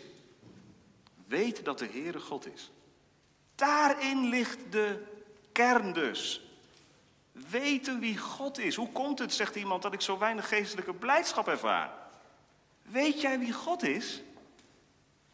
[1.26, 2.70] Weet dat de Heere God is.
[3.54, 5.02] Daarin ligt de
[5.52, 6.48] kern dus.
[7.32, 8.76] Weten wie God is.
[8.76, 11.92] Hoe komt het, zegt iemand, dat ik zo weinig geestelijke blijdschap ervaar?
[12.82, 14.22] Weet jij wie God is?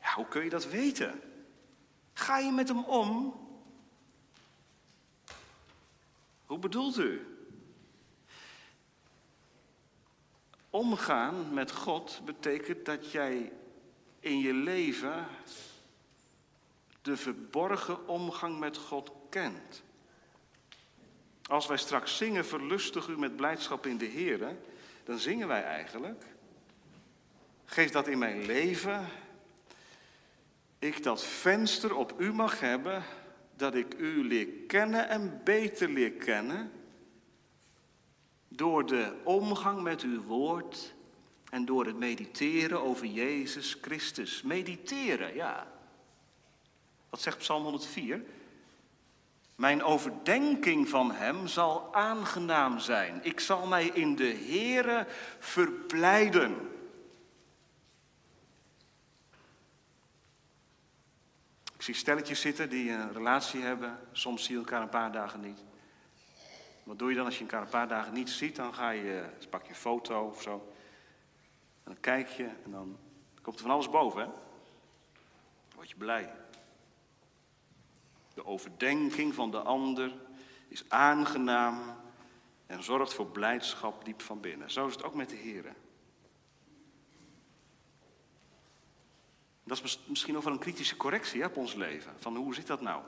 [0.00, 1.20] Ja, hoe kun je dat weten?
[2.12, 3.35] Ga je met hem om?
[6.46, 7.31] Hoe bedoelt u?
[10.70, 13.53] Omgaan met God betekent dat jij
[14.20, 15.26] in je leven
[17.03, 19.83] de verborgen omgang met God kent.
[21.43, 24.57] Als wij straks zingen, verlustig u met blijdschap in de Heer,
[25.05, 26.25] dan zingen wij eigenlijk.
[27.65, 29.09] Geef dat in mijn leven,
[30.79, 33.03] ik dat venster op u mag hebben,
[33.57, 36.73] dat ik u leer kennen en beter leer kennen,
[38.49, 40.95] door de omgang met uw woord
[41.51, 44.43] en door het mediteren over Jezus Christus.
[44.43, 45.80] Mediteren, ja.
[47.11, 48.23] Wat zegt Psalm 104?
[49.57, 53.20] Mijn overdenking van Hem zal aangenaam zijn.
[53.23, 55.07] Ik zal mij in de Heere
[55.38, 56.70] verblijden.
[61.77, 63.99] Ik zie stelletjes zitten die een relatie hebben.
[64.12, 65.61] Soms zie je elkaar een paar dagen niet.
[66.83, 68.57] Wat doe je dan als je elkaar een paar dagen niet ziet?
[68.57, 70.53] Dan ga je, pak je een foto of zo.
[71.85, 72.99] En dan kijk je en dan
[73.42, 74.20] komt er van alles boven.
[74.20, 74.27] Hè?
[74.27, 74.35] Dan
[75.75, 76.33] word je blij.
[78.40, 80.12] De overdenking van de ander
[80.68, 81.79] is aangenaam
[82.66, 84.70] en zorgt voor blijdschap diep van binnen.
[84.70, 85.74] Zo is het ook met de Heer.
[89.64, 92.12] Dat is misschien ook wel een kritische correctie hè, op ons leven.
[92.18, 93.03] Van hoe zit dat nou?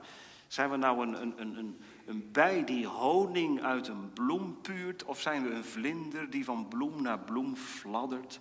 [0.47, 5.03] Zijn we nou een, een, een, een bij die honing uit een bloem puurt?
[5.03, 8.39] Of zijn we een vlinder die van bloem naar bloem fladdert?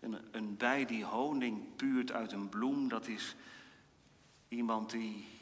[0.00, 3.36] Een, een bij die honing puurt uit een bloem, dat is
[4.48, 5.37] iemand die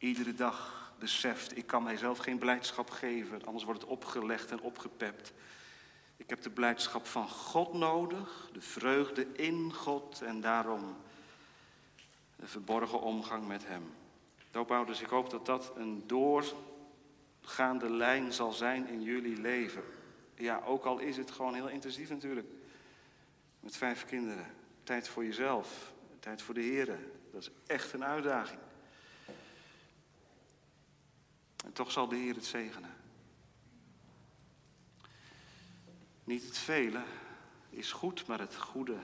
[0.00, 5.32] iedere dag beseft, ik kan mijzelf geen blijdschap geven, anders wordt het opgelegd en opgepept.
[6.16, 10.96] Ik heb de blijdschap van God nodig, de vreugde in God en daarom
[12.36, 13.92] een verborgen omgang met Hem.
[14.50, 19.82] Doopouders, ik hoop dat dat een doorgaande lijn zal zijn in jullie leven.
[20.34, 22.46] Ja, ook al is het gewoon heel intensief natuurlijk.
[23.60, 24.46] Met vijf kinderen.
[24.82, 27.12] Tijd voor jezelf, tijd voor de Heren.
[27.32, 28.60] Dat is echt een uitdaging.
[31.64, 32.96] En toch zal de Heer het zegenen.
[36.24, 37.02] Niet het vele
[37.70, 38.98] is goed, maar het goede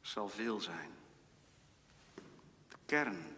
[0.00, 0.90] zal veel zijn.
[2.68, 3.36] De kern,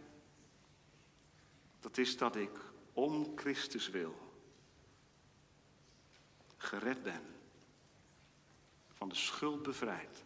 [1.80, 2.50] dat is dat ik
[2.92, 4.32] om Christus wil,
[6.56, 7.22] gered ben,
[8.92, 10.24] van de schuld bevrijd.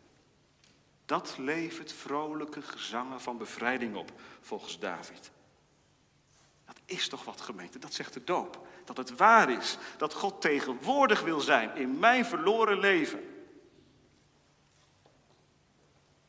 [1.05, 5.31] Dat levert vrolijke gezangen van bevrijding op, volgens David.
[6.85, 8.67] Is toch wat gemeente, dat zegt de doop.
[8.85, 13.35] Dat het waar is, dat God tegenwoordig wil zijn in mijn verloren leven.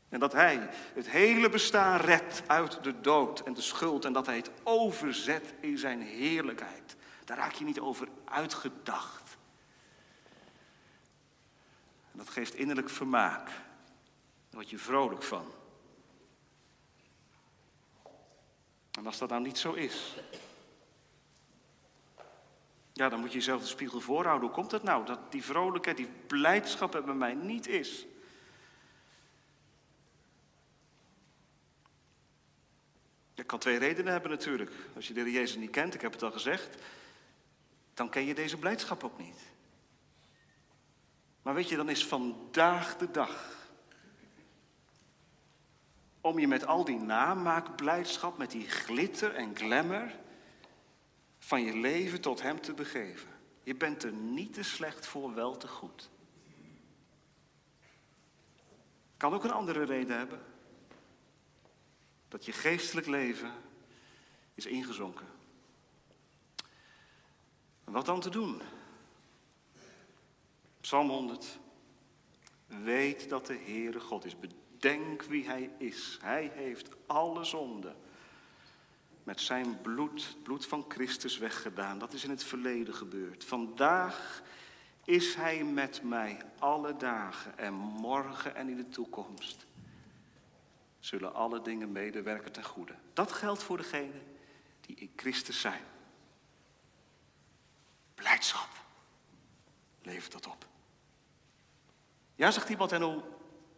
[0.10, 4.06] En dat Hij het hele bestaan redt uit de dood en de schuld.
[4.06, 6.96] En dat Hij het overzet in zijn heerlijkheid.
[7.26, 9.38] Daar raak je niet over uitgedacht.
[12.12, 13.46] En dat geeft innerlijk vermaak.
[13.46, 13.56] Daar
[14.50, 15.54] word je vrolijk van.
[18.92, 20.16] En als dat nou niet zo is,
[22.96, 24.48] ja, dan moet je jezelf de spiegel voorhouden.
[24.48, 28.06] Hoe komt het nou dat die vrolijkheid, die blijdschap er bij mij niet is?
[33.34, 34.72] Dat kan twee redenen hebben natuurlijk.
[34.96, 36.82] Als je de Heer Jezus niet kent, ik heb het al gezegd,
[37.94, 39.40] dan ken je deze blijdschap ook niet.
[41.42, 43.68] Maar weet je, dan is vandaag de dag
[46.22, 50.24] om je met al die namaakblijdschap, met die glitter en glamour
[51.46, 53.30] van je leven tot Hem te begeven.
[53.64, 56.10] Je bent er niet te slecht voor, wel te goed.
[59.18, 60.42] Kan ook een andere reden hebben.
[62.28, 63.52] Dat je geestelijk leven
[64.54, 65.28] is ingezonken.
[67.84, 68.62] En wat dan te doen?
[70.82, 71.60] Psalm 100.
[72.68, 74.36] Weet dat de Heere God is.
[74.78, 76.18] Denk wie hij is.
[76.22, 77.96] Hij heeft alle zonde
[79.26, 82.00] met zijn bloed, het bloed van Christus weggedaan.
[82.00, 83.46] Dat is in het verleden gebeurd.
[83.46, 84.42] Vandaag
[85.04, 89.66] is hij met mij alle dagen en morgen en in de toekomst.
[91.00, 92.96] Zullen alle dingen medewerken ten goede.
[93.14, 94.22] Dat geldt voor degenen
[94.82, 95.84] die in Christus zijn.
[98.16, 98.70] Blijdschap
[100.02, 100.68] levert dat op.
[102.36, 103.24] Ja, zegt iemand, en hoe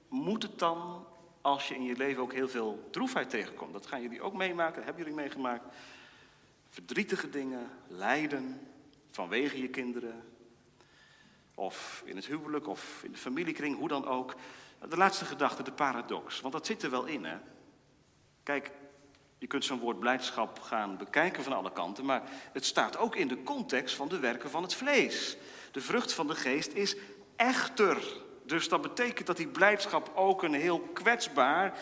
[0.08, 1.08] moet het dan
[1.42, 3.74] als je in je leven ook heel veel droefheid tegenkomt.
[3.74, 5.66] Dat gaan jullie ook meemaken, hebben jullie meegemaakt.
[6.70, 8.68] Verdrietige dingen, lijden,
[9.12, 10.24] vanwege je kinderen.
[11.54, 14.36] Of in het huwelijk of in de familiekring, hoe dan ook.
[14.90, 16.42] De laatste gedachte, de paradox.
[16.42, 17.38] Want dat zit er wel in, hè.
[18.44, 18.72] Kijk,
[19.38, 22.24] je kunt zo'n woord blijdschap gaan bekijken van alle kanten, maar
[22.54, 25.38] het staat ook in de context van de werken van het vlees.
[25.72, 26.96] De vrucht van de geest is
[27.36, 28.26] echter.
[28.48, 31.80] Dus dat betekent dat die blijdschap ook een heel kwetsbaar,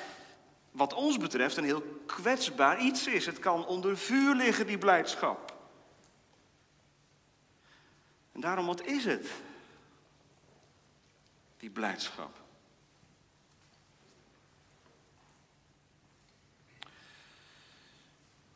[0.71, 3.25] wat ons betreft, een heel kwetsbaar iets is.
[3.25, 5.53] Het kan onder vuur liggen, die blijdschap.
[8.31, 9.31] En daarom, wat is het?
[11.57, 12.44] Die blijdschap.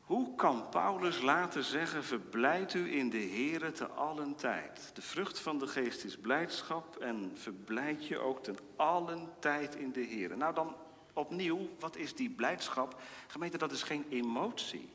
[0.09, 4.91] Hoe kan Paulus laten zeggen, verblijd u in de Here te allen tijd?
[4.93, 9.91] De vrucht van de geest is blijdschap en verblijd je ook ten allen tijd in
[9.91, 10.35] de Here.
[10.35, 10.75] Nou dan
[11.13, 13.01] opnieuw, wat is die blijdschap?
[13.27, 14.89] Gemeente, dat is geen emotie.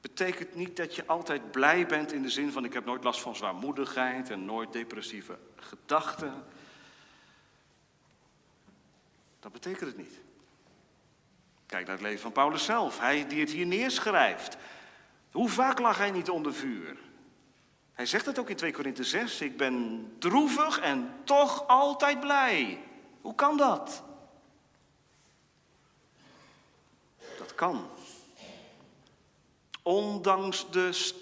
[0.00, 3.20] Betekent niet dat je altijd blij bent in de zin van ik heb nooit last
[3.20, 6.44] van zwaarmoedigheid en nooit depressieve gedachten.
[9.40, 10.21] Dat betekent het niet.
[11.72, 12.98] Kijk naar het leven van Paulus zelf.
[12.98, 14.56] Hij die het hier neerschrijft.
[15.30, 16.96] Hoe vaak lag hij niet onder vuur?
[17.92, 19.40] Hij zegt het ook in 2 Korinthe 6.
[19.40, 22.78] Ik ben droevig en toch altijd blij.
[23.20, 24.02] Hoe kan dat?
[27.38, 27.86] Dat kan.
[29.82, 31.16] Ondanks de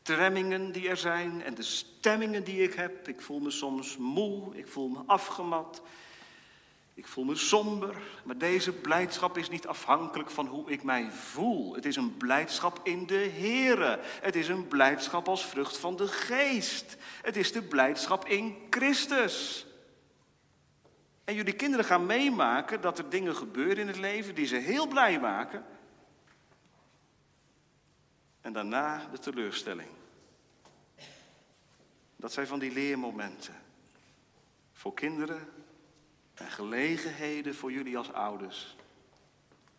[0.00, 3.08] stremmingen die er zijn en de stemmingen die ik heb.
[3.08, 5.82] Ik voel me soms moe, ik voel me afgemat.
[7.00, 11.74] Ik voel me somber, maar deze blijdschap is niet afhankelijk van hoe ik mij voel.
[11.74, 13.98] Het is een blijdschap in de Here.
[14.02, 16.96] Het is een blijdschap als vrucht van de geest.
[17.22, 19.66] Het is de blijdschap in Christus.
[21.24, 24.86] En jullie kinderen gaan meemaken dat er dingen gebeuren in het leven die ze heel
[24.86, 25.64] blij maken.
[28.40, 29.88] En daarna de teleurstelling.
[32.16, 33.54] Dat zijn van die leermomenten.
[34.72, 35.48] Voor kinderen
[36.40, 38.76] en gelegenheden voor jullie als ouders.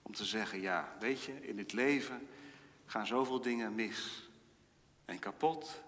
[0.01, 2.27] Om te zeggen, ja, weet je, in dit leven
[2.85, 4.29] gaan zoveel dingen mis
[5.05, 5.81] en kapot.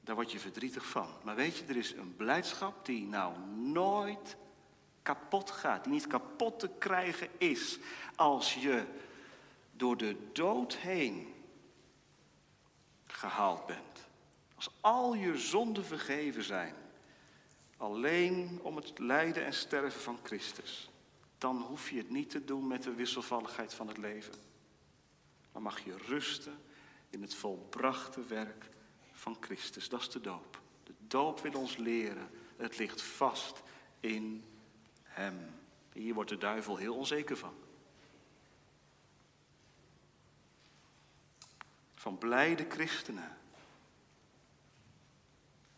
[0.00, 1.08] Daar word je verdrietig van.
[1.24, 4.36] Maar weet je, er is een blijdschap die nou nooit
[5.02, 5.84] kapot gaat.
[5.84, 7.78] Die niet kapot te krijgen is.
[8.14, 8.84] Als je
[9.72, 11.34] door de dood heen
[13.06, 14.08] gehaald bent.
[14.54, 16.74] Als al je zonden vergeven zijn.
[17.80, 20.90] Alleen om het lijden en sterven van Christus.
[21.38, 24.34] Dan hoef je het niet te doen met de wisselvalligheid van het leven.
[25.52, 26.58] Maar mag je rusten
[27.10, 28.68] in het volbrachte werk
[29.12, 29.88] van Christus.
[29.88, 30.60] Dat is de doop.
[30.84, 32.30] De doop wil ons leren.
[32.56, 33.62] Het ligt vast
[34.00, 34.44] in
[35.02, 35.54] Hem.
[35.92, 37.54] Hier wordt de duivel heel onzeker van.
[41.94, 43.38] Van blijde christenen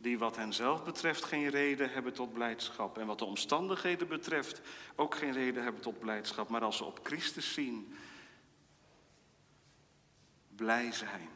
[0.02, 2.98] die wat hen zelf betreft geen reden hebben tot blijdschap.
[2.98, 4.60] En wat de omstandigheden betreft
[4.96, 6.48] ook geen reden hebben tot blijdschap.
[6.48, 7.94] Maar als ze op Christus zien,
[10.56, 11.28] blij zijn.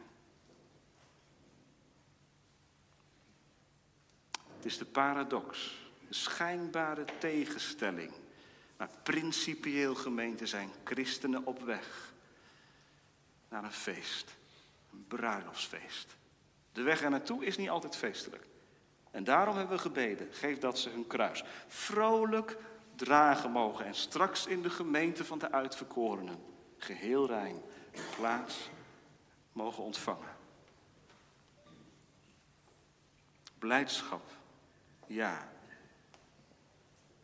[4.56, 8.12] Het is de paradox, de schijnbare tegenstelling.
[8.76, 12.12] Maar principieel gemeente zijn christenen op weg
[13.48, 14.36] naar een feest,
[14.92, 16.16] een bruiloftsfeest.
[16.72, 18.46] De weg er naartoe is niet altijd feestelijk.
[19.16, 22.58] En daarom hebben we gebeden, geef dat ze hun kruis vrolijk
[22.94, 26.38] dragen mogen en straks in de gemeente van de uitverkorenen,
[26.78, 27.62] geheel rein,
[28.16, 28.70] plaats
[29.52, 30.36] mogen ontvangen.
[33.58, 34.30] Blijdschap,
[35.06, 35.48] ja.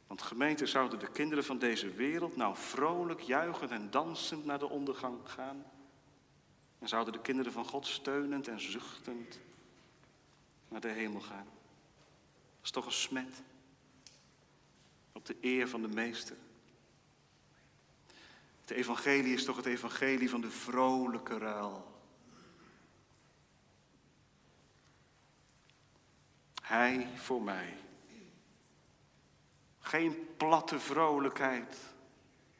[0.06, 4.68] Want gemeente zouden de kinderen van deze wereld nou vrolijk, juichend en dansend naar de
[4.68, 5.64] ondergang gaan?
[6.78, 9.40] En zouden de kinderen van God steunend en zuchtend
[10.68, 11.60] naar de hemel gaan?
[12.62, 13.42] Dat is toch een smet
[15.12, 16.36] op de eer van de meester.
[18.60, 22.00] Het evangelie is toch het evangelie van de vrolijke ruil.
[26.62, 27.76] Hij voor mij.
[29.78, 31.76] Geen platte vrolijkheid.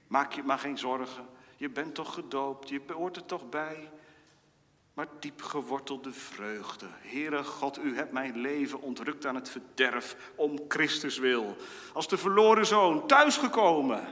[0.06, 1.28] Maak je maar geen zorgen.
[1.56, 3.90] Je bent toch gedoopt, je hoort er toch bij
[4.94, 6.86] maar diep gewortelde vreugde.
[6.90, 11.56] Heere God, u hebt mijn leven ontrukt aan het verderf om Christus wil.
[11.92, 14.06] Als de verloren zoon thuisgekomen.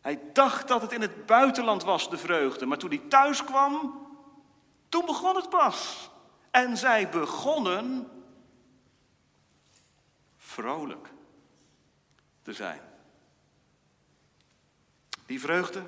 [0.00, 2.66] Hij dacht dat het in het buitenland was, de vreugde.
[2.66, 4.02] Maar toen hij thuis kwam,
[4.88, 6.10] toen begon het pas.
[6.50, 8.08] En zij begonnen
[10.36, 11.12] vrolijk
[12.42, 12.80] te zijn.
[15.26, 15.82] Die vreugde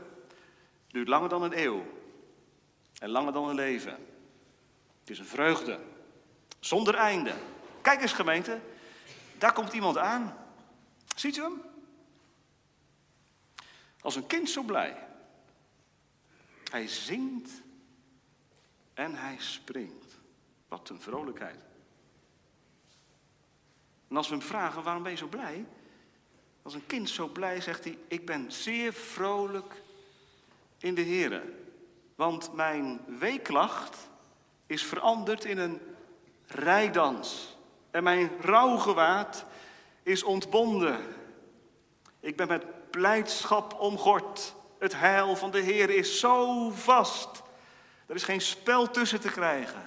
[0.88, 1.84] duurt langer dan een eeuw
[2.98, 3.92] en langer dan een leven.
[5.00, 5.80] Het is een vreugde
[6.60, 7.34] zonder einde.
[7.80, 8.60] Kijk eens gemeente,
[9.38, 10.36] daar komt iemand aan.
[11.16, 11.62] Ziet u hem?
[14.00, 15.06] Als een kind zo blij.
[16.70, 17.50] Hij zingt
[18.94, 20.18] en hij springt.
[20.68, 21.58] Wat een vrolijkheid.
[24.08, 25.66] En als we hem vragen, waarom ben je zo blij?
[26.62, 29.82] Als een kind zo blij zegt hij, ik ben zeer vrolijk
[30.78, 31.42] in de Heer.
[32.16, 34.08] Want mijn weeklacht
[34.66, 35.80] is veranderd in een
[36.46, 37.56] rijdans.
[37.90, 39.44] En mijn rouwgewaad
[40.02, 41.14] is ontbonden.
[42.20, 44.54] Ik ben met blijdschap omgord.
[44.78, 47.42] Het heil van de Heer is zo vast.
[48.06, 49.82] Er is geen spel tussen te krijgen.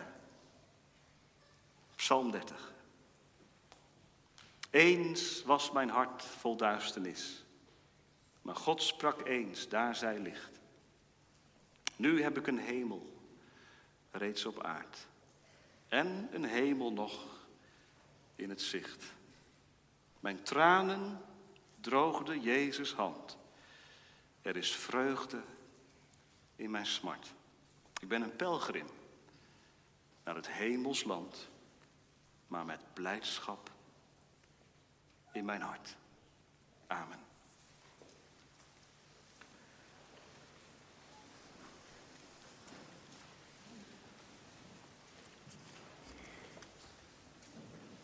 [1.96, 2.74] Psalm 30.
[4.70, 7.46] Eens was mijn hart vol duisternis.
[8.42, 10.59] Maar God sprak eens, daar zij licht.
[12.00, 13.14] Nu heb ik een hemel,
[14.12, 15.08] reeds op aard.
[15.88, 17.26] En een hemel nog
[18.36, 19.14] in het zicht.
[20.20, 21.22] Mijn tranen
[21.80, 23.38] droogden Jezus' hand.
[24.42, 25.42] Er is vreugde
[26.56, 27.34] in mijn smart.
[28.02, 28.88] Ik ben een pelgrim
[30.24, 31.50] naar het hemelsland,
[32.48, 33.72] maar met blijdschap
[35.32, 35.98] in mijn hart.
[36.88, 37.29] Amen.